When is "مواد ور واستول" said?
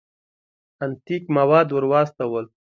1.37-2.45